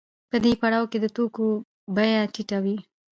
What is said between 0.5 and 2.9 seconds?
پړاو کې د توکو بیه ټیټه وي